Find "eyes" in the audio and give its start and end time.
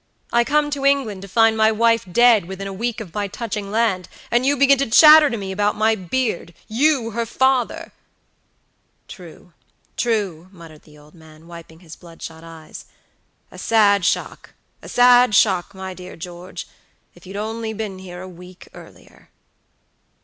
12.43-12.85